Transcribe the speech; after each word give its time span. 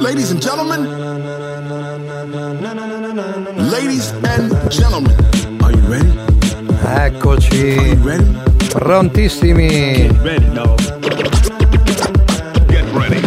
Ladies 0.00 0.30
and 0.30 0.40
gentlemen, 0.40 0.84
ladies 3.70 4.10
and 4.12 4.70
gentlemen, 4.70 5.16
are 5.62 5.72
you 5.72 5.82
ready? 5.88 6.12
Eccoci, 6.84 7.76
Are 7.78 7.86
you 7.86 7.94
ready? 8.04 8.24
prontissimi. 8.68 10.08
Ready. 10.22 10.44
Get 12.68 12.84
ready. 12.92 13.20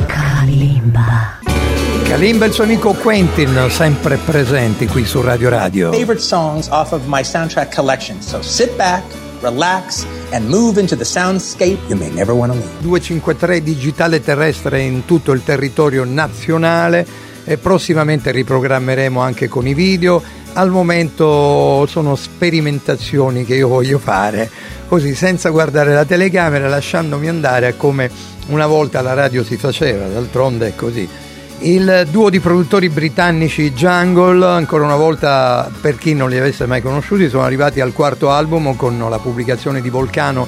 Kalimba 2.08 2.46
e 2.46 2.48
il 2.48 2.54
suo 2.54 2.64
amico 2.64 2.94
Quentin, 2.94 3.68
sempre 3.70 4.18
presenti 4.18 4.88
qui 4.88 5.04
su 5.06 5.22
Radio 5.22 5.50
Radio. 5.50 5.92
favorite 5.92 6.22
songs 6.22 6.68
off 6.70 6.92
of 6.94 7.02
my 7.08 7.22
soundtrack 7.24 7.74
collection. 7.76 8.22
So 8.22 8.42
sit 8.42 8.76
back, 8.78 9.04
relax, 9.42 10.06
and 10.32 10.48
move 10.48 10.80
into 10.80 10.96
the 10.96 11.04
soundscape 11.04 11.80
you 11.88 11.96
may 11.96 12.10
never 12.10 12.34
want 12.34 12.52
to 12.52 12.58
leave. 12.58 12.82
253 12.82 13.64
digitale 13.64 14.22
terrestre 14.22 14.82
in 14.82 15.06
tutto 15.06 15.32
il 15.32 15.44
territorio 15.44 16.04
nazionale 16.04 17.06
e 17.44 17.58
prossimamente 17.58 18.32
riprogrammeremo 18.32 19.20
anche 19.20 19.48
con 19.48 19.68
i 19.68 19.74
video. 19.74 20.22
Al 20.54 20.70
momento 20.70 21.86
sono 21.88 22.16
sperimentazioni 22.16 23.46
che 23.46 23.56
io 23.56 23.68
voglio 23.68 24.00
fare 24.00 24.50
così 24.88 25.14
senza 25.14 25.50
guardare 25.50 25.94
la 25.94 26.06
telecamera, 26.06 26.68
lasciandomi 26.68 27.28
andare 27.28 27.78
come 27.78 28.10
una 28.48 28.66
volta 28.66 29.02
la 29.02 29.14
radio 29.14 29.44
si 29.44 29.58
faceva, 29.58 30.08
d'altronde 30.08 30.70
è 30.70 30.76
così. 30.76 31.08
Il 31.60 32.08
duo 32.12 32.30
di 32.30 32.40
produttori 32.40 32.88
britannici 32.88 33.72
Jungle, 33.74 34.46
ancora 34.46 34.84
una 34.84 34.96
volta 34.96 35.70
per 35.82 35.98
chi 35.98 36.14
non 36.14 36.30
li 36.30 36.38
avesse 36.38 36.66
mai 36.68 36.82
conosciuti, 36.82 37.30
sono 37.30 37.44
arrivati 37.44 37.82
al 37.82 37.94
quarto 37.94 38.30
album 38.30 38.76
con 38.76 38.98
la 39.10 39.18
pubblicazione 39.18 39.82
di 39.82 39.90
Volcano 39.90 40.48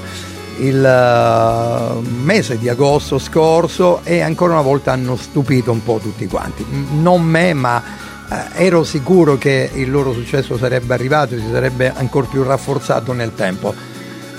il 0.59 0.85
eh, 0.85 2.09
mese 2.23 2.57
di 2.57 2.69
agosto 2.69 3.17
scorso 3.17 4.01
e 4.03 4.21
ancora 4.21 4.53
una 4.53 4.61
volta 4.61 4.91
hanno 4.91 5.15
stupito 5.15 5.71
un 5.71 5.83
po' 5.83 5.99
tutti 6.01 6.27
quanti. 6.27 6.65
Non 6.91 7.23
me, 7.23 7.53
ma 7.53 7.81
eh, 8.29 8.65
ero 8.65 8.83
sicuro 8.83 9.37
che 9.37 9.69
il 9.73 9.89
loro 9.89 10.13
successo 10.13 10.57
sarebbe 10.57 10.93
arrivato 10.93 11.35
e 11.35 11.39
si 11.39 11.49
sarebbe 11.51 11.91
ancora 11.93 12.27
più 12.27 12.43
rafforzato 12.43 13.13
nel 13.13 13.33
tempo. 13.33 13.73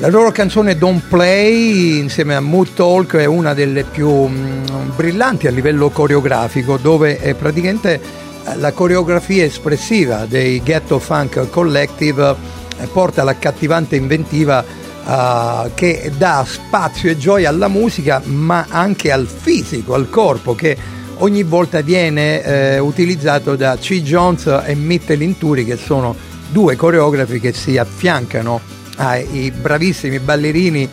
La 0.00 0.08
loro 0.08 0.30
canzone 0.30 0.78
Don't 0.78 1.02
Play 1.08 1.98
insieme 1.98 2.34
a 2.34 2.40
Mood 2.40 2.72
Talk 2.72 3.16
è 3.16 3.26
una 3.26 3.52
delle 3.52 3.84
più 3.84 4.08
mm, 4.08 4.96
brillanti 4.96 5.46
a 5.46 5.50
livello 5.50 5.90
coreografico 5.90 6.78
dove 6.78 7.18
è 7.18 7.34
praticamente 7.34 8.00
eh, 8.46 8.56
la 8.56 8.72
coreografia 8.72 9.44
espressiva 9.44 10.24
dei 10.24 10.62
Ghetto 10.62 10.98
Funk 10.98 11.50
Collective 11.50 12.34
eh, 12.78 12.86
porta 12.86 13.24
l'accattivante 13.24 13.96
inventiva 13.96 14.64
eh, 14.64 15.70
che 15.74 16.10
dà 16.16 16.46
spazio 16.48 17.10
e 17.10 17.18
gioia 17.18 17.50
alla 17.50 17.68
musica 17.68 18.22
ma 18.24 18.68
anche 18.70 19.12
al 19.12 19.26
fisico, 19.26 19.92
al 19.92 20.08
corpo 20.08 20.54
che 20.54 20.78
ogni 21.18 21.42
volta 21.42 21.82
viene 21.82 22.42
eh, 22.42 22.78
utilizzato 22.78 23.54
da 23.54 23.76
C. 23.76 24.00
Jones 24.00 24.46
e 24.64 24.74
Mittel 24.74 25.36
Turi 25.36 25.66
che 25.66 25.76
sono 25.76 26.16
due 26.48 26.74
coreografi 26.74 27.38
che 27.38 27.52
si 27.52 27.76
affiancano 27.76 28.78
ai 29.00 29.50
bravissimi 29.50 30.18
ballerini 30.18 30.88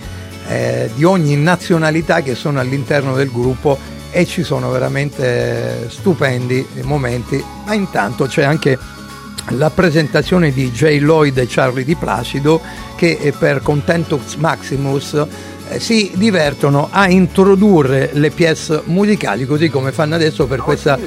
eh, 0.48 0.90
di 0.96 1.04
ogni 1.04 1.36
nazionalità 1.36 2.22
che 2.22 2.36
sono 2.36 2.60
all'interno 2.60 3.16
del 3.16 3.30
gruppo 3.30 3.78
e 4.12 4.26
ci 4.26 4.44
sono 4.44 4.72
veramente 4.72 5.88
stupendi 5.90 6.66
momenti, 6.84 7.44
ma 7.66 7.74
intanto 7.74 8.26
c'è 8.26 8.44
anche 8.44 8.78
la 9.50 9.70
presentazione 9.70 10.52
di 10.52 10.72
J. 10.72 11.00
Lloyd 11.00 11.38
e 11.38 11.48
Charlie 11.48 11.84
Di 11.84 11.96
Placido 11.96 12.62
che 12.96 13.34
per 13.38 13.62
Contentus 13.62 14.36
Maximus 14.36 15.26
si 15.80 16.12
divertono 16.16 16.88
a 16.92 17.10
introdurre 17.10 18.10
le 18.14 18.30
pièce 18.32 18.82
musicali 18.86 19.46
così 19.46 19.70
come 19.70 19.92
fanno 19.92 20.16
adesso 20.16 20.46
per 20.48 20.60
questa 20.62 20.98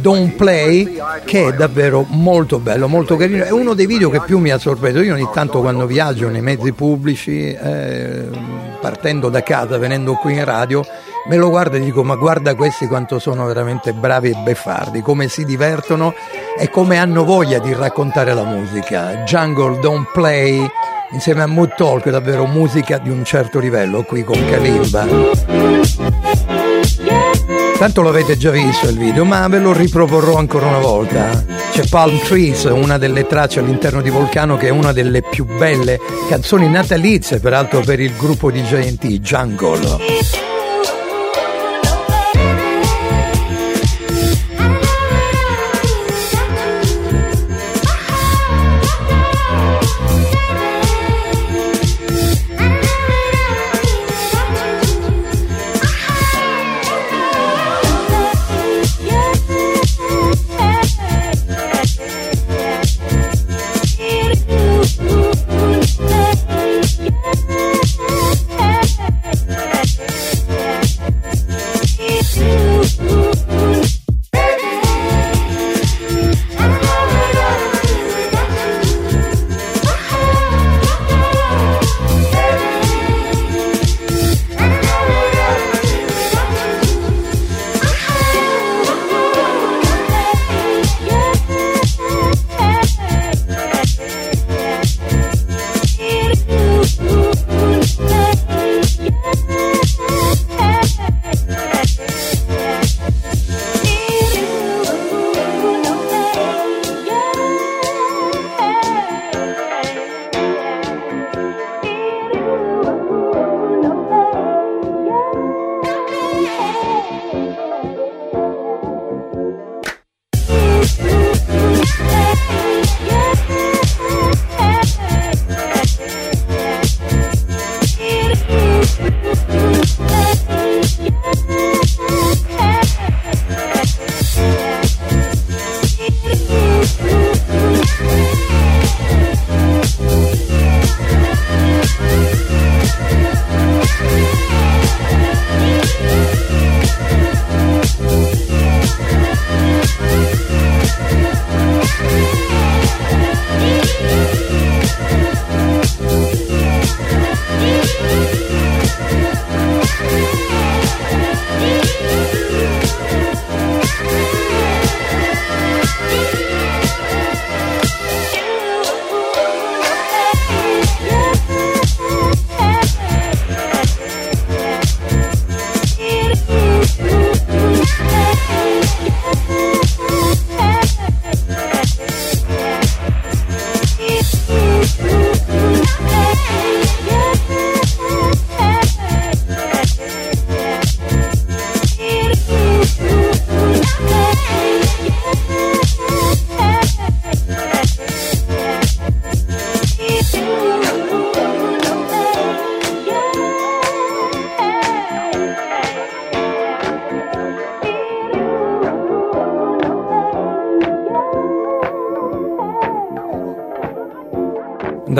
Don't 0.00 0.34
Play 0.34 1.00
che 1.24 1.48
è 1.48 1.52
davvero 1.52 2.04
molto 2.08 2.58
bello, 2.58 2.88
molto 2.88 3.16
carino. 3.16 3.44
È 3.44 3.50
uno 3.50 3.74
dei 3.74 3.86
video 3.86 4.10
che 4.10 4.20
più 4.20 4.38
mi 4.38 4.50
ha 4.50 4.58
sorpreso. 4.58 5.00
Io 5.00 5.14
ogni 5.14 5.28
tanto 5.32 5.60
quando 5.60 5.86
viaggio 5.86 6.28
nei 6.28 6.42
mezzi 6.42 6.72
pubblici, 6.72 7.52
eh, 7.52 8.24
partendo 8.80 9.28
da 9.28 9.42
casa, 9.42 9.78
venendo 9.78 10.14
qui 10.14 10.34
in 10.34 10.44
radio, 10.44 10.84
me 11.28 11.36
lo 11.36 11.50
guardo 11.50 11.76
e 11.76 11.80
dico 11.80 12.02
ma 12.02 12.16
guarda 12.16 12.54
questi 12.54 12.86
quanto 12.86 13.18
sono 13.18 13.46
veramente 13.46 13.92
bravi 13.92 14.30
e 14.30 14.36
beffardi, 14.42 15.02
come 15.02 15.28
si 15.28 15.44
divertono 15.44 16.14
e 16.58 16.68
come 16.70 16.98
hanno 16.98 17.24
voglia 17.24 17.58
di 17.58 17.72
raccontare 17.72 18.34
la 18.34 18.44
musica. 18.44 19.22
Jungle 19.24 19.78
Don't 19.78 20.10
Play 20.12 20.66
insieme 21.12 21.42
a 21.42 21.46
Mood 21.46 21.74
Talk, 21.74 22.08
davvero 22.08 22.46
musica 22.46 22.98
di 22.98 23.10
un 23.10 23.24
certo 23.24 23.58
livello 23.58 24.02
qui 24.02 24.24
con 24.24 24.42
Kalimba. 24.48 25.06
Tanto 27.78 28.02
l'avete 28.02 28.36
già 28.36 28.50
visto 28.50 28.88
il 28.88 28.98
video, 28.98 29.24
ma 29.24 29.46
ve 29.46 29.60
lo 29.60 29.72
riproporrò 29.72 30.36
ancora 30.36 30.66
una 30.66 30.78
volta. 30.78 31.44
C'è 31.70 31.86
Palm 31.88 32.18
Trees, 32.18 32.64
una 32.64 32.98
delle 32.98 33.26
tracce 33.26 33.60
all'interno 33.60 34.02
di 34.02 34.10
Volcano 34.10 34.56
che 34.56 34.66
è 34.66 34.70
una 34.70 34.92
delle 34.92 35.22
più 35.22 35.44
belle 35.44 36.00
canzoni 36.28 36.68
natalizie, 36.68 37.38
peraltro 37.38 37.80
per 37.80 38.00
il 38.00 38.16
gruppo 38.16 38.50
di 38.50 38.62
JNT, 38.62 39.06
Jungle. 39.20 40.37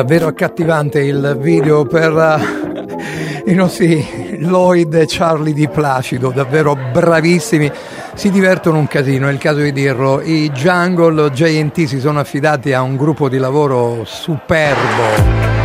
Davvero 0.08 0.28
accattivante 0.28 1.00
il 1.00 1.36
video 1.38 1.84
per 1.84 2.10
uh, 2.14 3.50
i 3.50 3.52
nostri 3.52 4.38
Lloyd 4.38 4.94
e 4.94 5.04
Charlie 5.06 5.52
di 5.52 5.68
Placido, 5.68 6.30
davvero 6.30 6.74
bravissimi, 6.74 7.70
si 8.14 8.30
divertono 8.30 8.78
un 8.78 8.86
casino, 8.86 9.28
è 9.28 9.32
il 9.32 9.36
caso 9.36 9.60
di 9.60 9.70
dirlo. 9.70 10.22
I 10.22 10.50
Jungle 10.50 11.30
JNT 11.30 11.84
si 11.84 12.00
sono 12.00 12.20
affidati 12.20 12.72
a 12.72 12.80
un 12.80 12.96
gruppo 12.96 13.28
di 13.28 13.36
lavoro 13.36 14.04
superbo. 14.06 15.57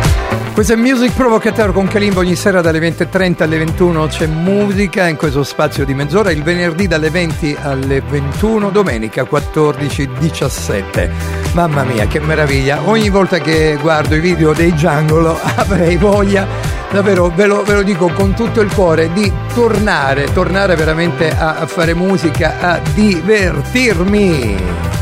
Questo 0.54 0.74
è 0.74 0.76
Music 0.76 1.14
Provocateur 1.14 1.72
con 1.72 1.88
Kalimbo 1.88 2.20
ogni 2.20 2.36
sera 2.36 2.60
dalle 2.60 2.78
20.30 2.78 3.42
alle 3.42 3.58
21 3.58 4.06
c'è 4.06 4.26
musica 4.26 5.08
in 5.08 5.16
questo 5.16 5.42
spazio 5.42 5.84
di 5.84 5.94
mezz'ora, 5.94 6.30
il 6.30 6.44
venerdì 6.44 6.86
dalle 6.86 7.10
20 7.10 7.56
alle 7.60 8.00
21, 8.00 8.70
domenica 8.70 9.24
14.17. 9.24 11.10
Mamma 11.54 11.82
mia 11.82 12.06
che 12.06 12.20
meraviglia, 12.20 12.88
ogni 12.88 13.10
volta 13.10 13.40
che 13.40 13.76
guardo 13.80 14.14
i 14.14 14.20
video 14.20 14.52
dei 14.52 14.72
Jungle 14.74 15.34
avrei 15.56 15.96
voglia, 15.96 16.46
davvero 16.92 17.32
ve 17.34 17.46
lo, 17.46 17.64
ve 17.64 17.74
lo 17.74 17.82
dico 17.82 18.06
con 18.10 18.32
tutto 18.34 18.60
il 18.60 18.72
cuore, 18.72 19.12
di 19.12 19.32
tornare, 19.54 20.32
tornare 20.32 20.76
veramente 20.76 21.36
a 21.36 21.66
fare 21.66 21.94
musica, 21.94 22.60
a 22.60 22.80
divertirmi. 22.94 24.93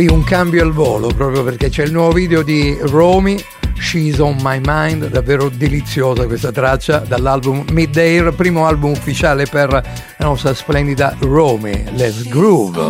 Qui 0.00 0.08
un 0.08 0.24
cambio 0.24 0.62
al 0.62 0.72
volo 0.72 1.08
proprio 1.08 1.44
perché 1.44 1.68
c'è 1.68 1.84
il 1.84 1.92
nuovo 1.92 2.12
video 2.12 2.40
di 2.40 2.74
Romy, 2.84 3.38
She's 3.78 4.18
on 4.18 4.38
My 4.40 4.58
Mind, 4.64 5.08
davvero 5.08 5.50
deliziosa 5.50 6.24
questa 6.24 6.50
traccia 6.50 7.00
dall'album 7.00 7.66
Midday, 7.70 8.32
primo 8.32 8.66
album 8.66 8.92
ufficiale 8.92 9.44
per 9.44 9.68
la 9.70 9.84
nostra 10.24 10.54
splendida 10.54 11.14
Romy. 11.20 11.84
Let's 11.92 12.26
groove. 12.28 12.80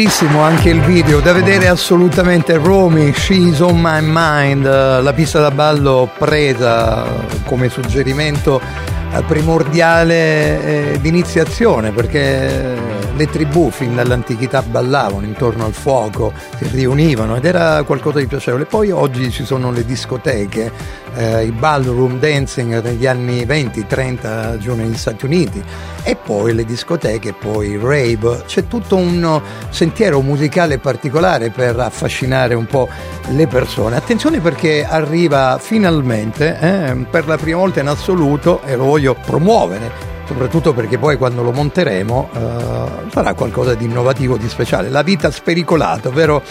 Bellissimo 0.00 0.40
anche 0.40 0.70
il 0.70 0.80
video 0.80 1.20
da 1.20 1.34
vedere 1.34 1.68
assolutamente 1.68 2.56
Romy 2.56 3.12
She's 3.12 3.60
on 3.60 3.78
my 3.78 3.98
mind 4.00 4.64
la 4.64 5.12
pista 5.12 5.40
da 5.40 5.50
ballo 5.50 6.10
presa 6.16 7.04
come 7.44 7.68
suggerimento 7.68 8.62
eh, 8.62 8.89
primordiale 9.26 10.92
eh, 10.92 11.00
di 11.00 11.08
iniziazione 11.08 11.90
perché 11.90 13.00
le 13.20 13.26
tribù 13.26 13.70
fin 13.70 13.94
dall'antichità 13.94 14.62
ballavano 14.62 15.26
intorno 15.26 15.66
al 15.66 15.74
fuoco, 15.74 16.32
si 16.56 16.66
riunivano 16.68 17.36
ed 17.36 17.44
era 17.44 17.82
qualcosa 17.82 18.18
di 18.18 18.26
piacevole. 18.26 18.64
Poi 18.64 18.90
oggi 18.90 19.30
ci 19.30 19.44
sono 19.44 19.70
le 19.70 19.84
discoteche, 19.84 20.72
eh, 21.14 21.44
i 21.44 21.50
ballroom 21.50 22.18
dancing 22.18 22.82
negli 22.82 23.06
anni 23.06 23.44
20-30 23.44 24.58
giù 24.58 24.74
negli 24.74 24.96
Stati 24.96 25.26
Uniti 25.26 25.62
e 26.02 26.16
poi 26.16 26.54
le 26.54 26.64
discoteche, 26.64 27.34
poi 27.34 27.72
il 27.72 27.78
rave. 27.78 28.44
C'è 28.46 28.66
tutto 28.66 28.96
un 28.96 29.40
sentiero 29.68 30.22
musicale 30.22 30.78
particolare 30.78 31.50
per 31.50 31.78
affascinare 31.78 32.54
un 32.54 32.66
po' 32.66 32.88
le 33.30 33.46
persone. 33.46 33.96
Attenzione 33.96 34.40
perché 34.40 34.86
arriva 34.88 35.58
finalmente, 35.60 36.58
eh, 36.58 37.06
per 37.10 37.26
la 37.26 37.36
prima 37.36 37.58
volta 37.58 37.80
in 37.80 37.88
assoluto, 37.88 38.62
e 38.64 38.76
lo 38.76 38.84
voglio 38.84 38.99
promuovere, 39.14 39.90
soprattutto 40.26 40.72
perché 40.72 40.98
poi 40.98 41.16
quando 41.16 41.42
lo 41.42 41.52
monteremo 41.52 42.28
uh, 42.32 43.10
sarà 43.10 43.34
qualcosa 43.34 43.74
di 43.74 43.84
innovativo, 43.84 44.36
di 44.36 44.48
speciale. 44.48 44.88
La 44.88 45.02
vita 45.02 45.30
spericolata, 45.30 46.08
ovvero 46.08 46.42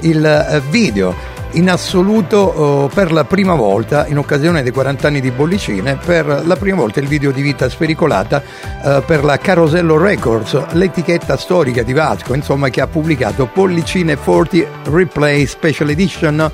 il 0.00 0.46
uh, 0.64 0.70
video 0.70 1.14
in 1.52 1.70
assoluto 1.70 2.84
uh, 2.84 2.90
per 2.92 3.12
la 3.12 3.24
prima 3.24 3.54
volta, 3.54 4.06
in 4.06 4.18
occasione 4.18 4.62
dei 4.62 4.72
40 4.72 5.06
anni 5.06 5.20
di 5.20 5.30
Bollicine, 5.30 5.96
per 5.96 6.42
la 6.44 6.56
prima 6.56 6.76
volta 6.76 7.00
il 7.00 7.06
video 7.06 7.30
di 7.30 7.42
vita 7.42 7.68
spericolata 7.68 8.42
uh, 8.82 9.02
per 9.04 9.24
la 9.24 9.38
Carosello 9.38 9.96
Records, 9.96 10.72
l'etichetta 10.72 11.36
storica 11.36 11.82
di 11.82 11.92
Vasco, 11.92 12.34
insomma, 12.34 12.68
che 12.68 12.80
ha 12.80 12.86
pubblicato 12.86 13.48
Bollicine 13.52 14.16
40 14.16 14.90
Replay 14.90 15.46
Special 15.46 15.88
Edition 15.88 16.50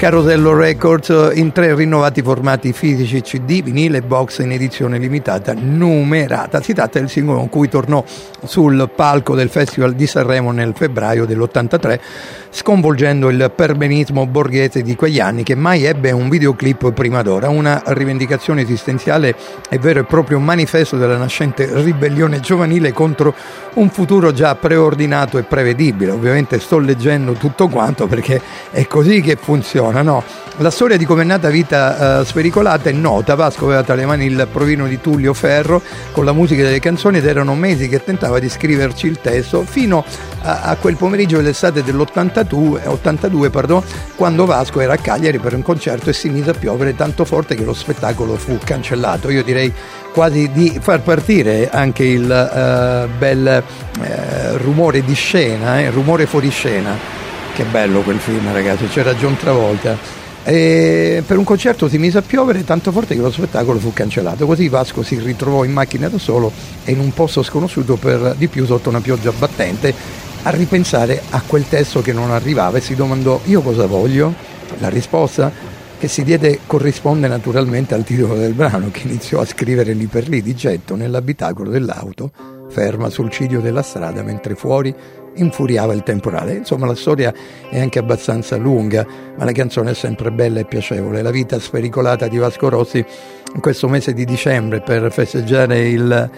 Carosello 0.00 0.54
Records 0.54 1.32
in 1.34 1.52
tre 1.52 1.74
rinnovati 1.74 2.22
formati 2.22 2.72
fisici 2.72 3.20
CD, 3.20 3.62
vinile 3.62 4.00
box 4.00 4.38
in 4.38 4.50
edizione 4.50 4.96
limitata 4.96 5.52
numerata. 5.52 6.62
Si 6.62 6.72
tratta 6.72 6.98
del 6.98 7.10
singolo 7.10 7.40
con 7.40 7.50
cui 7.50 7.68
tornò 7.68 8.02
sul 8.44 8.88
palco 8.94 9.34
del 9.34 9.50
Festival 9.50 9.92
di 9.92 10.06
Sanremo 10.06 10.52
nel 10.52 10.72
febbraio 10.74 11.26
dell'83, 11.26 12.00
sconvolgendo 12.48 13.28
il 13.28 13.52
perbenismo 13.54 14.26
borghese 14.30 14.82
di 14.82 14.96
quegli 14.96 15.20
anni 15.20 15.42
che 15.42 15.54
mai 15.54 15.84
ebbe 15.84 16.10
un 16.12 16.28
videoclip 16.28 16.92
prima 16.92 17.22
d'ora, 17.22 17.48
una 17.48 17.82
rivendicazione 17.86 18.62
esistenziale 18.62 19.34
e 19.68 19.78
vero 19.78 20.00
e 20.00 20.04
proprio 20.04 20.38
manifesto 20.38 20.96
della 20.96 21.16
nascente 21.16 21.68
ribellione 21.82 22.40
giovanile 22.40 22.92
contro 22.92 23.34
un 23.74 23.90
futuro 23.90 24.32
già 24.32 24.54
preordinato 24.54 25.38
e 25.38 25.42
prevedibile. 25.42 26.12
Ovviamente 26.12 26.58
sto 26.60 26.78
leggendo 26.78 27.32
tutto 27.32 27.68
quanto 27.68 28.06
perché 28.06 28.40
è 28.70 28.86
così 28.86 29.20
che 29.20 29.36
funziona, 29.36 30.02
no? 30.02 30.22
La 30.56 30.70
storia 30.70 30.98
di 30.98 31.06
come 31.06 31.22
è 31.22 31.24
nata 31.24 31.48
Vita 31.48 32.18
uh, 32.20 32.24
Spericolata 32.24 32.90
è 32.90 32.92
nota, 32.92 33.34
Vasco 33.34 33.64
aveva 33.64 33.82
tra 33.82 33.94
le 33.94 34.04
mani 34.04 34.26
il 34.26 34.46
provino 34.52 34.86
di 34.86 35.00
Tullio 35.00 35.32
Ferro 35.32 35.80
con 36.12 36.26
la 36.26 36.32
musica 36.32 36.62
delle 36.62 36.80
canzoni 36.80 37.16
ed 37.16 37.26
erano 37.26 37.54
mesi 37.54 37.88
che 37.88 38.04
tentava 38.04 38.38
di 38.38 38.48
scriverci 38.48 39.06
il 39.06 39.20
testo 39.22 39.62
fino 39.62 40.04
a, 40.42 40.62
a 40.62 40.76
quel 40.76 40.96
pomeriggio 40.96 41.38
dell'estate 41.38 41.82
dell'82 41.82 42.88
82, 42.88 43.50
pardon, 43.50 43.82
quando 44.20 44.44
Vasco 44.44 44.80
era 44.80 44.92
a 44.92 44.96
Cagliari 44.98 45.38
per 45.38 45.54
un 45.54 45.62
concerto 45.62 46.10
e 46.10 46.12
si 46.12 46.28
mise 46.28 46.50
a 46.50 46.52
piovere 46.52 46.94
tanto 46.94 47.24
forte 47.24 47.54
che 47.54 47.64
lo 47.64 47.72
spettacolo 47.72 48.36
fu 48.36 48.58
cancellato. 48.62 49.30
Io 49.30 49.42
direi 49.42 49.72
quasi 50.12 50.50
di 50.52 50.78
far 50.78 51.00
partire 51.00 51.70
anche 51.70 52.04
il 52.04 52.24
uh, 52.24 53.08
bel 53.16 53.62
uh, 53.98 54.56
rumore 54.58 55.02
di 55.02 55.14
scena, 55.14 55.80
eh, 55.80 55.88
rumore 55.88 56.26
fuori 56.26 56.50
scena. 56.50 56.94
Che 57.54 57.64
bello 57.64 58.02
quel 58.02 58.18
film 58.18 58.52
ragazzi, 58.52 58.88
c'era 58.88 59.14
John 59.14 59.38
Travolta. 59.38 59.96
E 60.44 61.22
per 61.26 61.38
un 61.38 61.44
concerto 61.44 61.88
si 61.88 61.96
mise 61.96 62.18
a 62.18 62.22
piovere 62.22 62.62
tanto 62.62 62.92
forte 62.92 63.14
che 63.14 63.22
lo 63.22 63.30
spettacolo 63.30 63.78
fu 63.78 63.94
cancellato. 63.94 64.44
Così 64.44 64.68
Vasco 64.68 65.02
si 65.02 65.18
ritrovò 65.18 65.64
in 65.64 65.72
macchina 65.72 66.10
da 66.10 66.18
solo 66.18 66.52
e 66.84 66.92
in 66.92 66.98
un 66.98 67.14
posto 67.14 67.42
sconosciuto 67.42 67.96
per 67.96 68.34
di 68.36 68.48
più 68.48 68.66
sotto 68.66 68.90
una 68.90 69.00
pioggia 69.00 69.32
battente 69.32 70.28
a 70.42 70.50
ripensare 70.50 71.20
a 71.30 71.42
quel 71.46 71.68
testo 71.68 72.00
che 72.00 72.12
non 72.12 72.30
arrivava 72.30 72.78
e 72.78 72.80
si 72.80 72.94
domandò 72.94 73.40
io 73.44 73.60
cosa 73.60 73.86
voglio? 73.86 74.32
La 74.78 74.88
risposta 74.88 75.52
che 75.98 76.08
si 76.08 76.24
diede 76.24 76.60
corrisponde 76.66 77.28
naturalmente 77.28 77.94
al 77.94 78.04
titolo 78.04 78.34
del 78.36 78.54
brano 78.54 78.90
che 78.90 79.02
iniziò 79.06 79.40
a 79.40 79.44
scrivere 79.44 79.92
lì 79.92 80.06
per 80.06 80.28
lì 80.28 80.40
di 80.40 80.54
getto 80.54 80.96
nell'abitacolo 80.96 81.70
dell'auto 81.70 82.30
ferma 82.70 83.10
sul 83.10 83.30
ciglio 83.30 83.60
della 83.60 83.82
strada 83.82 84.22
mentre 84.22 84.54
fuori 84.54 84.94
infuriava 85.34 85.92
il 85.92 86.02
temporale. 86.02 86.54
Insomma, 86.54 86.86
la 86.86 86.94
storia 86.94 87.32
è 87.68 87.80
anche 87.80 87.98
abbastanza 87.98 88.56
lunga, 88.56 89.06
ma 89.36 89.44
la 89.44 89.52
canzone 89.52 89.90
è 89.90 89.94
sempre 89.94 90.30
bella 90.30 90.60
e 90.60 90.64
piacevole. 90.64 91.22
La 91.22 91.30
vita 91.30 91.58
spericolata 91.58 92.28
di 92.28 92.38
Vasco 92.38 92.68
Rossi 92.68 93.04
in 93.54 93.60
questo 93.60 93.88
mese 93.88 94.12
di 94.12 94.24
dicembre 94.24 94.80
per 94.80 95.10
festeggiare 95.12 95.88
il 95.88 96.30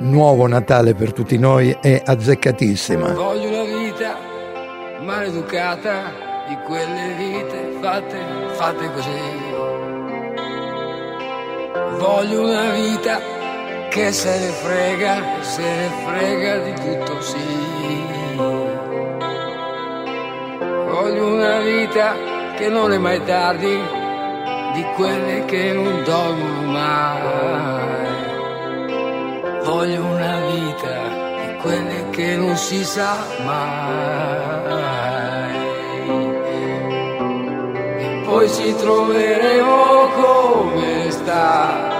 nuovo 0.00 0.46
Natale 0.46 0.94
per 0.94 1.12
tutti 1.12 1.38
noi 1.38 1.76
è 1.80 2.02
azzeccatissima. 2.04 3.12
Voglio 3.12 3.48
una 3.48 3.78
vita 3.78 4.16
maleducata 5.00 6.12
di 6.48 6.56
quelle 6.66 7.14
vite 7.16 7.78
fatte, 7.80 8.18
fatte 8.52 8.90
così. 8.92 9.10
Voglio 11.98 12.42
una 12.42 12.70
vita 12.70 13.20
che 13.90 14.12
se 14.12 14.38
ne 14.38 14.48
frega, 14.48 15.42
se 15.42 15.62
ne 15.62 15.90
frega 16.04 16.58
di 16.58 16.72
tutto 16.74 17.20
sì. 17.20 17.58
Voglio 20.88 21.26
una 21.26 21.60
vita 21.60 22.14
che 22.56 22.68
non 22.68 22.92
è 22.92 22.98
mai 22.98 23.22
tardi, 23.24 23.78
di 24.74 24.82
quelle 24.96 25.44
che 25.44 25.72
non 25.72 26.02
dormono 26.04 26.72
mai. 26.72 27.99
Voglio 29.64 30.04
una 30.04 30.40
vita 30.46 30.98
di 31.42 31.56
quelle 31.60 32.10
che 32.10 32.36
non 32.36 32.56
si 32.56 32.84
sa 32.84 33.16
mai. 33.44 33.98
E 37.98 38.22
poi 38.24 38.48
ci 38.48 38.74
troveremo 38.74 40.08
come 40.20 41.10
sta 41.10 41.98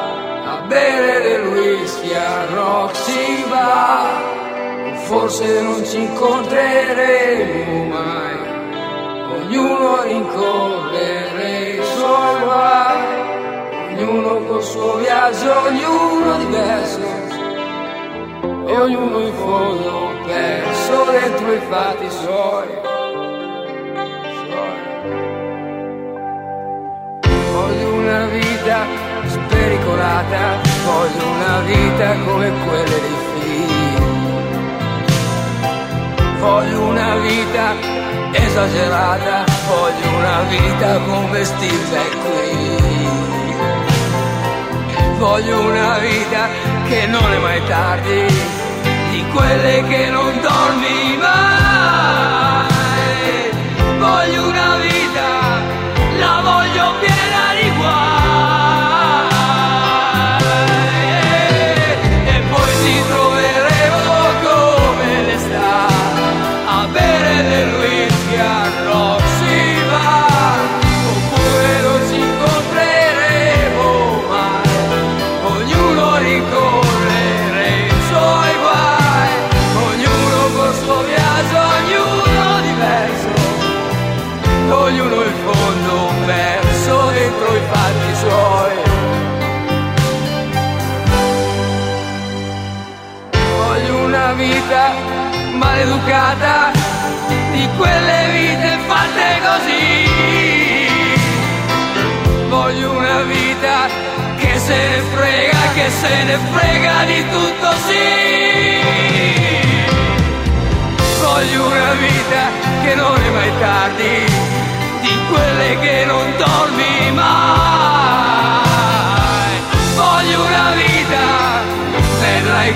bere 0.66 1.20
del 1.22 1.46
whisky 1.48 2.14
a 2.14 2.46
Roxy 2.54 3.48
Bar. 3.48 4.28
Forse 5.06 5.60
non 5.62 5.84
ci 5.84 6.02
incontreremo 6.02 7.84
mai, 7.86 8.38
ognuno 9.34 9.96
a 9.96 10.02
rincorrere 10.04 11.70
i 11.70 11.82
suoi 11.82 12.40
guai, 12.44 13.96
ognuno 13.96 14.44
col 14.46 14.62
suo 14.62 14.94
viaggio, 14.98 15.52
ognuno 15.66 16.36
diverso, 16.38 17.19
e 18.70 18.76
ognuno 18.76 19.18
in 19.18 19.34
fondo 19.34 20.12
perso 20.24 21.04
dentro 21.10 21.52
i 21.52 21.60
fatti 21.68 22.08
suoi. 22.08 22.68
Voglio 27.52 27.92
una 27.94 28.26
vita 28.26 28.86
spericolata, 29.26 30.60
voglio 30.84 31.26
una 31.26 31.60
vita 31.66 32.14
come 32.24 32.52
quelle 32.64 33.00
dei 33.00 33.18
film. 33.34 33.70
Voglio 36.38 36.80
una 36.80 37.16
vita 37.16 37.74
esagerata, 38.30 39.44
voglio 39.66 40.16
una 40.16 40.42
vita 40.48 41.00
come 41.00 41.44
Steve 41.44 42.08
qui. 42.22 42.78
Voglio 45.18 45.60
una 45.60 45.98
vita 45.98 46.48
che 46.88 47.06
non 47.06 47.30
è 47.30 47.38
mai 47.38 47.62
tardi, 47.66 48.26
di 48.26 48.59
quelle 49.32 49.84
che 49.88 50.10
non 50.10 50.40
dormi 50.40 51.16
mai. 51.18 52.68
Voglio 53.98 54.48
una 54.48 54.76
vita, 54.76 54.89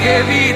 vedrai 0.04 0.26
che 0.26 0.53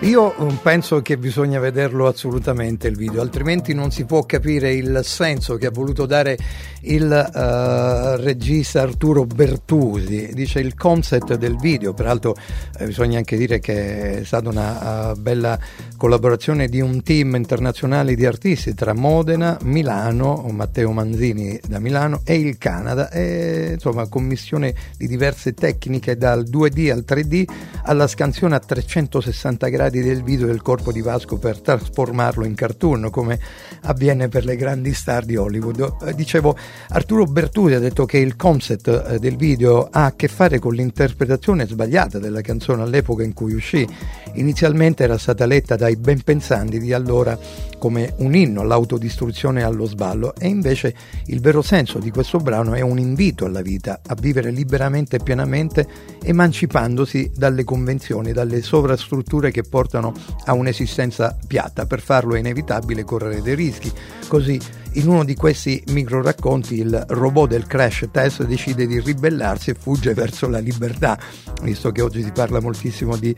io 0.00 0.34
mm, 0.40 0.48
penso 0.62 1.02
che 1.02 1.18
bisogna 1.18 1.58
vederlo 1.58 2.06
assolutamente 2.06 2.88
il 2.88 2.96
video, 2.96 3.20
altrimenti 3.20 3.74
non 3.74 3.90
si 3.90 4.06
può 4.06 4.24
capire 4.24 4.72
il 4.72 5.00
senso 5.04 5.56
che 5.56 5.66
ha 5.66 5.70
voluto 5.70 6.06
dare 6.06 6.38
il 6.82 7.04
uh, 7.04 8.22
regista 8.22 8.80
Arturo 8.80 9.26
Bertusi. 9.26 10.30
Dice 10.32 10.60
il 10.60 10.74
concept 10.74 11.34
del 11.34 11.56
video, 11.56 11.92
peraltro 11.92 12.34
eh, 12.78 12.86
bisogna 12.86 13.18
anche 13.18 13.36
dire 13.36 13.58
che 13.58 14.20
è 14.20 14.24
stata 14.24 14.48
una 14.48 15.10
uh, 15.10 15.20
bella 15.20 15.58
collaborazione 15.98 16.68
di 16.68 16.80
un 16.80 17.02
team 17.02 17.34
internazionale 17.34 18.14
di 18.14 18.24
artisti 18.24 18.72
tra 18.72 18.94
Modena, 18.94 19.58
Milano, 19.64 20.46
Matteo 20.50 20.92
Manzini 20.92 21.60
da 21.66 21.78
Milano 21.78 22.22
e 22.24 22.36
il 22.36 22.56
Canada, 22.56 23.10
e, 23.10 23.72
insomma 23.74 24.08
commissione 24.08 24.74
di 24.96 25.06
diverse 25.06 25.52
tecniche 25.52 26.16
dal 26.16 26.44
2D 26.48 26.90
al 26.90 27.04
3D 27.06 27.44
alla 27.82 28.06
scansione 28.06 28.54
a 28.54 28.60
360 28.60 29.68
gradi 29.68 29.89
del 29.90 30.22
video 30.22 30.46
del 30.46 30.62
corpo 30.62 30.92
di 30.92 31.00
Vasco 31.00 31.38
per 31.38 31.60
trasformarlo 31.60 32.44
in 32.44 32.54
cartoon 32.54 33.08
come 33.10 33.38
avviene 33.82 34.28
per 34.28 34.44
le 34.44 34.54
grandi 34.54 34.94
star 34.94 35.24
di 35.24 35.36
Hollywood. 35.36 35.96
Eh, 36.04 36.14
dicevo, 36.14 36.56
Arturo 36.90 37.24
Bertusi 37.24 37.74
ha 37.74 37.80
detto 37.80 38.04
che 38.04 38.18
il 38.18 38.36
concept 38.36 38.86
eh, 38.86 39.18
del 39.18 39.36
video 39.36 39.88
ha 39.90 40.04
a 40.04 40.14
che 40.14 40.28
fare 40.28 40.60
con 40.60 40.74
l'interpretazione 40.74 41.66
sbagliata 41.66 42.20
della 42.20 42.40
canzone 42.40 42.82
all'epoca 42.82 43.24
in 43.24 43.32
cui 43.32 43.54
uscì. 43.54 43.86
Inizialmente 44.34 45.02
era 45.02 45.18
stata 45.18 45.46
letta 45.46 45.74
dai 45.74 45.96
ben 45.96 46.22
pensanti 46.22 46.78
di 46.78 46.92
allora 46.92 47.36
come 47.80 48.12
un 48.18 48.34
inno 48.34 48.60
all'autodistruzione 48.60 49.60
e 49.60 49.62
allo 49.64 49.86
sballo 49.86 50.34
e 50.36 50.46
invece 50.46 50.94
il 51.26 51.40
vero 51.40 51.62
senso 51.62 51.98
di 51.98 52.10
questo 52.10 52.36
brano 52.38 52.74
è 52.74 52.82
un 52.82 52.98
invito 52.98 53.46
alla 53.46 53.62
vita, 53.62 54.02
a 54.06 54.14
vivere 54.14 54.50
liberamente 54.50 55.16
e 55.16 55.22
pienamente 55.22 55.88
emancipandosi 56.22 57.32
dalle 57.34 57.64
convenzioni, 57.64 58.32
dalle 58.32 58.60
sovrastrutture 58.60 59.50
che 59.50 59.62
portano 59.62 60.12
a 60.44 60.52
un'esistenza 60.52 61.36
piatta. 61.46 61.86
Per 61.86 62.02
farlo 62.02 62.34
è 62.34 62.38
inevitabile 62.38 63.02
correre 63.02 63.40
dei 63.40 63.54
rischi. 63.54 63.90
Così 64.28 64.60
in 64.94 65.08
uno 65.08 65.24
di 65.24 65.34
questi 65.34 65.82
micro 65.88 66.20
racconti 66.20 66.74
il 66.74 67.04
robot 67.08 67.48
del 67.48 67.66
crash 67.66 68.08
test 68.10 68.44
decide 68.44 68.86
di 68.86 69.00
ribellarsi 69.00 69.70
e 69.70 69.74
fugge 69.74 70.12
verso 70.12 70.48
la 70.48 70.58
libertà, 70.58 71.18
visto 71.62 71.90
che 71.92 72.02
oggi 72.02 72.22
si 72.22 72.32
parla 72.32 72.60
moltissimo 72.60 73.16
di 73.16 73.34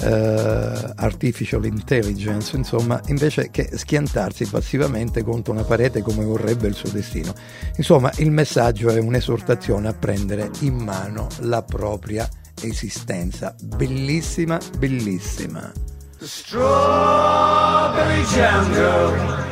Uh, 0.00 0.92
artificial 0.94 1.64
intelligence, 1.64 2.54
insomma, 2.54 3.00
invece 3.06 3.50
che 3.50 3.68
schiantarsi 3.76 4.46
passivamente 4.46 5.24
contro 5.24 5.52
una 5.52 5.64
parete 5.64 6.02
come 6.02 6.24
vorrebbe 6.24 6.68
il 6.68 6.74
suo 6.74 6.88
destino. 6.88 7.34
Insomma, 7.76 8.12
il 8.18 8.30
messaggio 8.30 8.90
è 8.90 9.00
un'esortazione 9.00 9.88
a 9.88 9.94
prendere 9.94 10.50
in 10.60 10.76
mano 10.76 11.26
la 11.40 11.62
propria 11.62 12.28
esistenza. 12.60 13.56
Bellissima, 13.60 14.60
bellissima. 14.78 15.72
Strawberry 16.20 18.22
jam 18.32 18.72
girl 18.72 19.44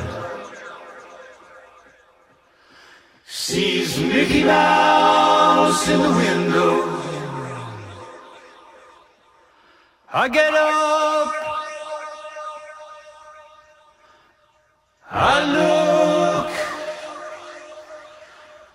sees 3.25 3.97
Mickey 3.99 4.45
Mouse 4.45 5.89
in 5.89 6.01
the 6.01 6.09
window. 6.09 6.96
I 10.27 10.29
get 10.29 10.55
up, 10.55 11.33
I 15.09 15.35
look, 15.55 16.51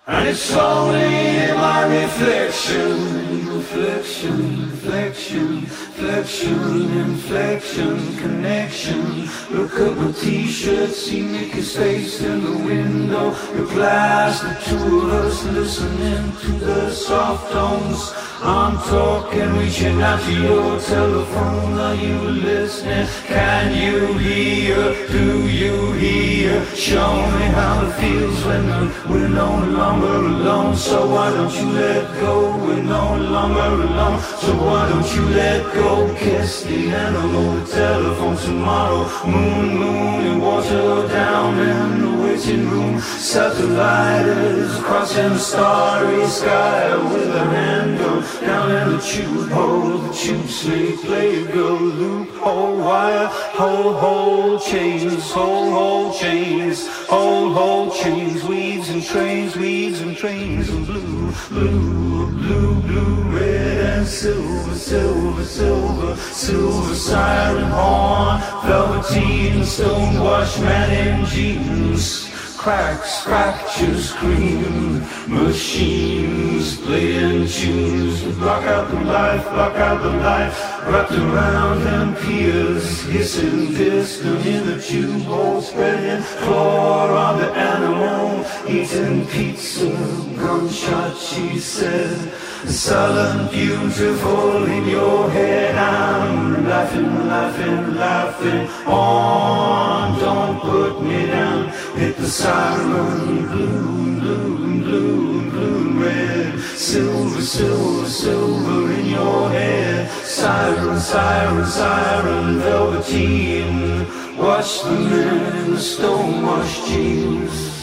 and 0.06 0.28
it's 0.28 0.50
only 0.54 1.52
my 1.52 1.84
reflection, 2.00 3.48
reflection, 3.54 4.70
reflection, 4.70 5.66
reflection, 5.96 6.98
inflection, 6.98 8.16
connection. 8.16 9.28
Look 9.50 9.74
up 9.78 9.98
a 9.98 10.12
t-shirt, 10.12 10.90
see 10.90 11.22
Mickey's 11.22 11.76
face 11.76 12.22
in 12.22 12.42
the 12.42 12.56
window. 12.64 13.30
Glass, 13.74 14.40
the 14.40 14.54
two 14.64 15.00
of 15.00 15.12
us 15.12 15.44
listening 15.44 16.32
to 16.38 16.52
the 16.64 16.90
soft 16.90 17.52
tones. 17.52 18.12
I'm 18.44 18.76
talking, 18.88 19.56
reaching 19.56 20.02
out 20.02 20.20
to 20.22 20.32
your 20.32 20.80
telephone. 20.80 21.78
Are 21.78 21.94
you 21.94 22.18
listening? 22.18 23.06
Can 23.26 23.70
you 23.80 24.18
hear? 24.18 25.06
Do 25.06 25.48
you 25.48 25.92
hear? 25.92 26.64
Show 26.74 27.14
me 27.36 27.44
how 27.54 27.86
it 27.86 27.92
feels 28.00 28.44
when 28.44 28.66
we're 29.08 29.28
no 29.28 29.64
longer 29.64 30.16
alone. 30.26 30.74
So 30.74 31.06
why 31.06 31.30
don't 31.30 31.54
you 31.54 31.70
let 31.70 32.20
go? 32.20 32.56
We're 32.56 32.82
no 32.82 33.16
longer 33.16 33.84
alone. 33.84 34.20
So 34.20 34.56
why 34.56 34.88
don't 34.88 35.14
you 35.14 35.24
let 35.36 35.62
go? 35.72 35.81
Kiss 36.22 36.62
the 36.62 36.90
animal, 36.90 37.56
the 37.56 37.66
telephone 37.66 38.36
tomorrow. 38.36 39.10
Moon, 39.26 39.76
moon, 39.76 40.26
and 40.26 40.40
water 40.40 41.08
down 41.08 41.58
in 41.58 42.00
the 42.00 42.22
waiting 42.22 42.70
room. 42.70 43.00
Satellites 43.00 44.78
crossing 44.84 45.30
the 45.30 45.38
starry 45.38 46.24
sky 46.28 46.94
with 47.12 47.34
a 47.34 47.44
handle 47.44 48.20
down 48.40 48.70
in 48.70 48.96
the 48.96 49.02
tube 49.02 49.50
hole. 49.50 49.98
The 49.98 50.12
tube 50.12 50.48
sleep, 50.48 51.00
play 51.00 51.44
go 51.46 51.74
loophole 51.74 52.76
wire, 52.76 53.26
hold, 53.58 53.96
hold 53.96 54.62
chains, 54.62 55.32
hold, 55.32 55.72
hold 55.72 56.14
chains, 56.14 56.86
hold, 57.08 57.54
hold 57.54 57.94
chains, 57.94 58.44
weeds 58.44 58.90
and 58.90 59.02
trains, 59.02 59.56
weeds 59.56 60.00
and 60.00 60.16
trains, 60.16 60.68
and 60.68 60.86
blue, 60.86 61.32
blue, 61.48 62.11
blue, 62.32 62.74
blue, 62.82 63.22
red 63.38 63.98
and 63.98 64.06
silver, 64.06 64.74
silver, 64.74 65.44
silver, 65.44 66.16
silver 66.16 66.94
siren 66.94 67.70
horn, 67.70 68.40
velveteen, 68.66 69.64
stonewashed 69.64 70.60
man 70.60 71.18
in 71.20 71.26
jeans 71.26 72.31
cracks, 72.62 73.24
fractures, 73.24 74.10
scream 74.10 75.00
machines 75.26 76.80
playing 76.82 77.48
tunes. 77.48 78.22
Block 78.38 78.62
out 78.66 78.88
the 78.88 79.00
life, 79.00 79.42
block 79.50 79.74
out 79.74 80.00
the 80.00 80.10
life. 80.10 80.56
Wrapped 80.86 81.10
around 81.10 81.82
amperes, 81.82 83.02
hissing 83.06 83.74
piston 83.74 84.36
in 84.46 84.66
the 84.66 84.80
tube 84.80 85.22
hole, 85.22 85.60
spreading 85.60 86.22
floor 86.22 87.10
on 87.10 87.38
the 87.40 87.50
animal, 87.52 88.46
eating 88.68 89.26
pizza, 89.26 89.90
gunshot, 90.36 91.18
she 91.18 91.58
said. 91.58 92.32
Sullen, 92.66 93.50
beautiful 93.50 94.64
in 94.66 94.88
your 94.88 95.28
head, 95.30 95.74
I'm 95.74 96.64
laughing, 96.68 97.28
laughing, 97.28 97.96
laughing 97.96 98.68
on. 98.86 100.18
Don't 100.20 100.60
put 100.60 101.02
me 101.02 101.26
down, 101.26 101.68
hit 101.96 102.16
the 102.16 102.26
siren, 102.26 103.48
blue, 103.48 104.20
blue, 104.20 104.80
blue, 104.80 105.50
blue, 105.50 106.04
red, 106.04 106.60
silver, 106.60 107.40
silver, 107.40 108.08
silver 108.08 108.92
in 108.92 109.06
your 109.06 109.50
head. 109.50 110.08
Siren, 110.24 111.00
siren, 111.00 111.66
siren, 111.66 112.60
velveteen. 112.60 114.06
Watch 114.38 114.82
the 114.82 114.90
men 114.92 115.56
in 115.56 115.70
the 115.72 115.80
stonewashed 115.80 116.86
jeans. 116.86 117.81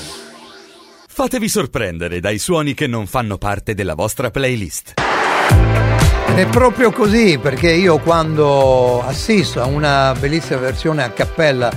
Fatevi 1.19 1.49
sorprendere 1.49 2.21
dai 2.21 2.39
suoni 2.39 2.73
che 2.73 2.87
non 2.87 3.05
fanno 3.05 3.37
parte 3.37 3.73
della 3.73 3.93
vostra 3.93 4.31
playlist. 4.31 4.93
È 6.33 6.47
proprio 6.47 6.91
così 6.91 7.37
perché 7.37 7.73
io 7.73 7.97
quando 7.97 9.03
assisto 9.03 9.61
a 9.61 9.65
una 9.65 10.15
bellissima 10.17 10.59
versione 10.59 11.03
a 11.03 11.09
cappella 11.09 11.69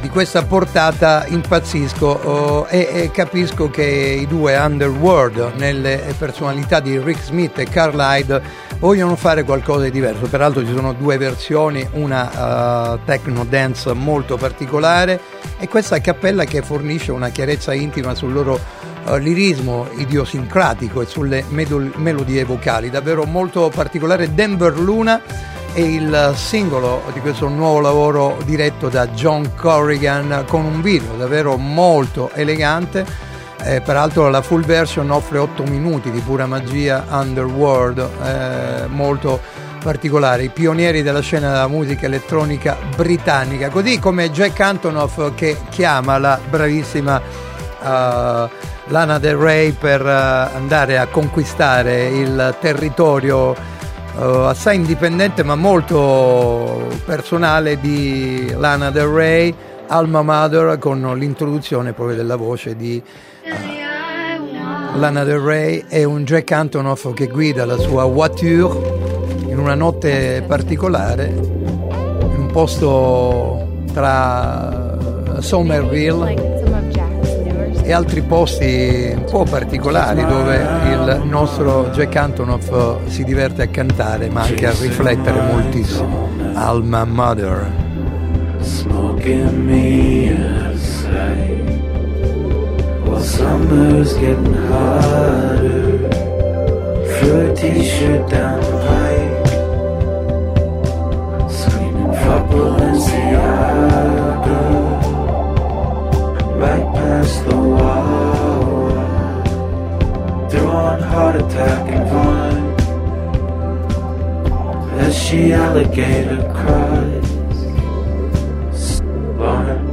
di 0.00 0.08
questa 0.08 0.42
portata 0.42 1.24
impazzisco 1.28 2.06
oh, 2.06 2.66
e, 2.68 2.88
e, 2.90 3.10
capisco 3.12 3.70
che 3.70 3.82
i 3.84 4.26
due 4.26 4.56
Underworld 4.56 5.52
nelle 5.56 6.14
personalità 6.18 6.80
di 6.80 6.98
Rick 6.98 7.22
Smith 7.22 7.58
e 7.58 7.64
Carl 7.64 7.98
Hyde 7.98 8.42
vogliono 8.78 9.14
fare 9.14 9.44
qualcosa 9.44 9.84
di 9.84 9.92
diverso. 9.92 10.26
Peraltro 10.26 10.64
ci 10.64 10.72
sono 10.72 10.92
due 10.94 11.16
versioni 11.16 11.86
una 11.92 12.94
uh, 12.94 12.98
techno 13.04 13.44
dance 13.44 13.92
molto 13.92 14.36
particolare 14.36 15.20
e 15.58 15.68
questa 15.68 16.00
cappella 16.00 16.44
che 16.44 16.62
fornisce 16.62 17.12
una 17.12 17.28
chiarezza 17.28 17.72
intima 17.72 18.14
sul 18.14 18.32
loro 18.32 18.58
uh, 19.04 19.14
lirismo 19.16 19.86
idiosincratico 19.96 21.02
e 21.02 21.06
sulle 21.06 21.44
medol- 21.50 21.92
melodie 21.96 22.44
vocali 22.44 22.90
davvero 22.90 23.24
molto 23.24 23.70
particolare. 23.72 24.34
Denver 24.34 24.76
Luna 24.76 25.52
è 25.74 25.80
il 25.80 26.32
singolo 26.36 27.02
di 27.12 27.18
questo 27.18 27.48
nuovo 27.48 27.80
lavoro 27.80 28.36
diretto 28.44 28.88
da 28.88 29.08
John 29.08 29.54
Corrigan 29.56 30.44
con 30.46 30.64
un 30.64 30.80
video 30.80 31.16
davvero 31.16 31.56
molto 31.56 32.30
elegante. 32.32 33.04
Eh, 33.64 33.80
peraltro 33.80 34.28
la 34.28 34.40
full 34.40 34.64
version 34.64 35.10
offre 35.10 35.38
8 35.38 35.64
minuti 35.64 36.12
di 36.12 36.20
pura 36.20 36.46
magia 36.46 37.04
underworld, 37.08 37.98
eh, 37.98 38.86
molto 38.86 39.40
particolare, 39.82 40.44
i 40.44 40.50
pionieri 40.50 41.02
della 41.02 41.20
scena 41.20 41.50
della 41.50 41.68
musica 41.68 42.06
elettronica 42.06 42.76
britannica, 42.94 43.68
così 43.68 43.98
come 43.98 44.30
Jack 44.30 44.60
Antonoff 44.60 45.34
che 45.34 45.56
chiama 45.70 46.18
la 46.18 46.38
bravissima 46.48 47.16
uh, 47.16 48.48
Lana 48.86 49.18
Del 49.18 49.36
Rey 49.36 49.72
per 49.72 50.02
uh, 50.02 50.56
andare 50.56 50.98
a 50.98 51.06
conquistare 51.06 52.06
il 52.06 52.54
territorio 52.60 53.73
uh, 54.16 54.46
assai 54.46 54.76
indipendente 54.76 55.42
ma 55.42 55.54
molto 55.54 56.88
personale 57.04 57.78
di 57.80 58.52
Lana 58.56 58.90
Del 58.90 59.06
Rey, 59.06 59.54
Alma 59.88 60.22
Mother, 60.22 60.78
con 60.78 61.00
l'introduzione 61.18 61.92
proprio 61.92 62.16
della 62.16 62.36
voce 62.36 62.76
di 62.76 63.02
uh, 63.44 64.98
Lana 64.98 65.24
Del 65.24 65.38
Rey 65.38 65.84
e 65.88 66.04
un 66.04 66.24
Jack 66.24 66.50
Antonoff 66.52 67.12
che 67.14 67.26
guida 67.26 67.64
la 67.64 67.78
sua 67.78 68.04
voiture 68.04 68.92
in 69.48 69.58
una 69.58 69.74
notte 69.74 70.44
particolare, 70.46 71.26
in 71.26 72.34
un 72.36 72.48
posto 72.52 73.84
tra 73.92 74.96
Somerville 75.40 76.54
e 77.84 77.92
altri 77.92 78.22
posti 78.22 79.12
un 79.14 79.24
po' 79.30 79.44
particolari 79.44 80.24
dove 80.24 80.56
il 80.90 81.22
nostro 81.24 81.90
Jack 81.92 82.16
Antonoff 82.16 83.06
si 83.08 83.24
diverte 83.24 83.62
a 83.62 83.66
cantare 83.66 84.30
ma 84.30 84.42
anche 84.42 84.66
a 84.66 84.70
riflettere 84.70 85.38
moltissimo. 85.42 86.28
Alma 86.54 87.04
Mother. 87.04 87.70
Smoking 88.60 89.50
me 89.66 90.30
aside 90.72 91.82
While 93.04 93.20
summer's 93.20 94.14
getting 94.14 94.54
hotter 94.70 96.08
Through 97.18 97.50
a 97.50 97.52
t-shirt 97.52 98.30
down 98.30 98.73
heart 111.34 111.52
attack 111.52 111.90
and 111.90 112.10
vine 112.10 112.74
as 115.00 115.16
she 115.16 115.52
alligator 115.52 116.42
cries. 116.54 117.30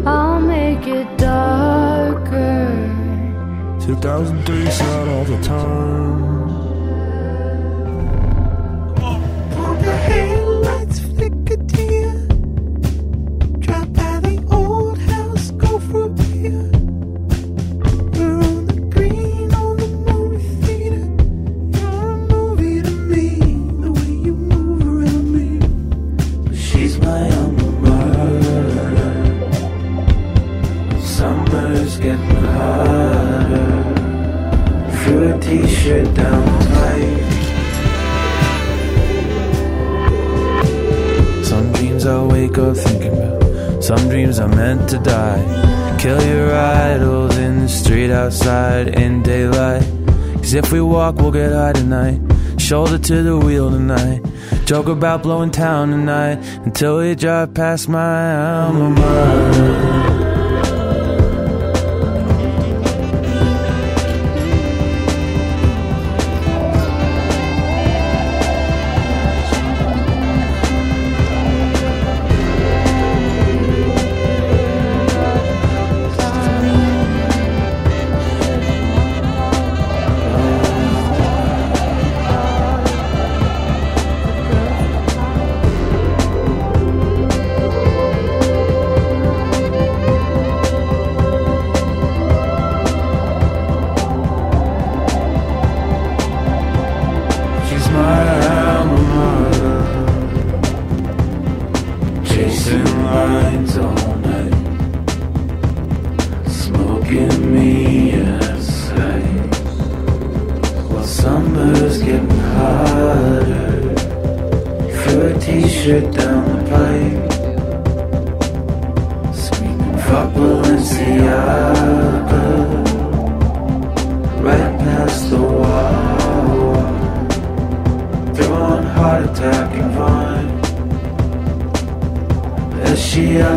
I'll 0.06 0.40
make 0.40 0.88
it 0.88 1.18
darker. 1.18 2.70
2003 3.86 4.68
out 4.68 5.08
all 5.08 5.26
the 5.26 5.42
time. 5.44 6.21
Dreams 44.32 44.40
are 44.40 44.56
meant 44.56 44.90
to 44.90 44.98
die. 45.00 45.98
Kill 46.00 46.22
your 46.24 46.56
idols 46.56 47.38
in 47.38 47.60
the 47.60 47.68
street 47.68 48.12
outside 48.12 48.88
in 48.88 49.22
daylight. 49.24 49.84
Cause 50.38 50.54
if 50.54 50.72
we 50.72 50.82
walk 50.82 51.16
we'll 51.16 51.32
get 51.32 51.52
high 51.52 51.74
tonight. 51.74 52.20
Shoulder 52.58 52.98
to 52.98 53.24
the 53.24 53.38
wheel 53.38 53.70
tonight. 53.70 54.22
Joke 54.66 54.88
about 54.88 55.24
blowing 55.24 55.52
town 55.52 55.90
tonight. 55.90 56.38
Until 56.66 57.00
we 57.00 57.16
drive 57.16 57.54
past 57.54 57.90
my 57.90 58.36
alma 58.64 58.90
mater 58.90 60.11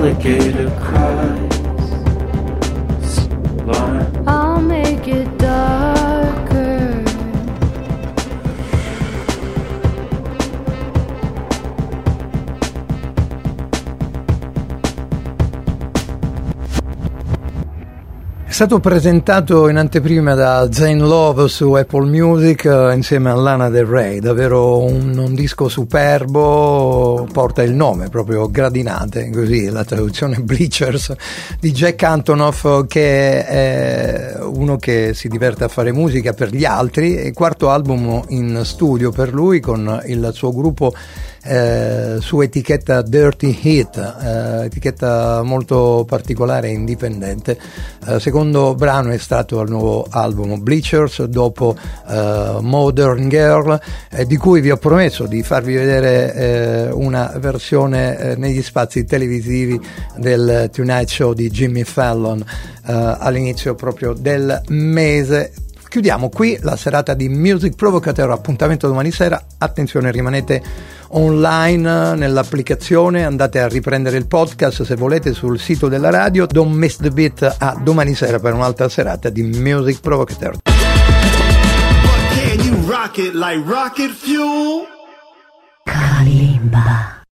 alligator 0.04 0.68
cry. 0.80 1.43
Stato 18.54 18.78
presentato 18.78 19.68
in 19.68 19.76
anteprima 19.76 20.34
da 20.34 20.68
Zane 20.70 21.00
Love 21.00 21.48
su 21.48 21.72
Apple 21.72 22.08
Music 22.08 22.64
eh, 22.66 22.94
insieme 22.94 23.30
a 23.30 23.34
Lana 23.34 23.68
Del 23.68 23.84
Rey, 23.84 24.20
davvero 24.20 24.78
un, 24.78 25.18
un, 25.18 25.34
disco 25.34 25.68
superbo, 25.68 27.26
porta 27.32 27.64
il 27.64 27.74
nome 27.74 28.10
proprio 28.10 28.48
Gradinate, 28.48 29.28
così 29.30 29.68
la 29.70 29.82
traduzione 29.82 30.38
Bleachers 30.46 31.12
di 31.58 31.72
Jack 31.72 32.00
Antonoff 32.04 32.86
che 32.86 33.44
è 33.44 34.36
uno 34.40 34.76
che 34.76 35.14
si 35.14 35.26
diverte 35.26 35.64
a 35.64 35.68
fare 35.68 35.90
musica 35.90 36.32
per 36.32 36.54
gli 36.54 36.64
altri, 36.64 37.26
il 37.26 37.32
quarto 37.32 37.70
album 37.70 38.22
in 38.28 38.60
studio 38.62 39.10
per 39.10 39.34
lui 39.34 39.58
con 39.58 40.00
il 40.06 40.30
suo 40.32 40.52
gruppo 40.52 40.94
eh, 41.46 42.16
su 42.20 42.40
etichetta 42.40 43.02
Dirty 43.02 43.58
Heat, 43.62 43.96
eh, 43.96 44.64
etichetta 44.64 45.42
molto 45.42 46.04
particolare 46.08 46.68
e 46.68 46.72
indipendente. 46.72 47.58
Eh, 48.06 48.18
secondo 48.18 48.43
brano 48.74 49.10
è 49.10 49.18
stato 49.18 49.60
il 49.60 49.70
nuovo 49.70 50.06
album 50.10 50.62
Bleachers 50.62 51.24
dopo 51.24 51.76
eh, 52.08 52.58
Modern 52.60 53.28
Girl, 53.28 53.80
eh, 54.10 54.26
di 54.26 54.36
cui 54.36 54.60
vi 54.60 54.70
ho 54.70 54.76
promesso 54.76 55.26
di 55.26 55.42
farvi 55.42 55.74
vedere 55.74 56.34
eh, 56.34 56.90
una 56.90 57.34
versione 57.38 58.34
negli 58.36 58.62
spazi 58.62 59.04
televisivi 59.04 59.80
del 60.16 60.70
Tonight 60.72 61.08
Show 61.08 61.32
di 61.32 61.50
Jimmy 61.50 61.84
Fallon 61.84 62.44
all'inizio 62.86 63.74
proprio 63.74 64.12
del 64.12 64.60
mese 64.68 65.52
chiudiamo 65.94 66.28
qui 66.28 66.58
la 66.62 66.74
serata 66.74 67.14
di 67.14 67.28
Music 67.28 67.76
Provocateur 67.76 68.28
appuntamento 68.28 68.88
domani 68.88 69.12
sera 69.12 69.40
attenzione 69.58 70.10
rimanete 70.10 70.60
online 71.10 72.16
nell'applicazione, 72.16 73.24
andate 73.24 73.60
a 73.60 73.68
riprendere 73.68 74.16
il 74.16 74.26
podcast 74.26 74.82
se 74.82 74.96
volete 74.96 75.32
sul 75.32 75.56
sito 75.60 75.86
della 75.86 76.10
radio. 76.10 76.46
Don't 76.46 76.74
miss 76.74 76.96
the 76.96 77.10
beat 77.10 77.42
a 77.60 77.78
domani 77.80 78.16
sera 78.16 78.40
per 78.40 78.54
un'altra 78.54 78.88
serata 78.88 79.28
di 79.28 79.44
Music 79.44 80.00
Provocateur. 80.00 80.56
Kalimba. 85.84 87.13